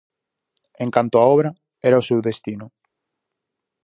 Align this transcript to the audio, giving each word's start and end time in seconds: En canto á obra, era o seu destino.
En 0.83 0.89
canto 0.95 1.15
á 1.23 1.25
obra, 1.35 1.49
era 1.87 2.01
o 2.01 2.05
seu 2.07 2.19
destino. 2.27 2.65